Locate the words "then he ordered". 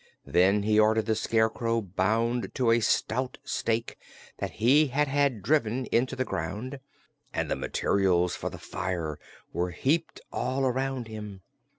0.25-1.05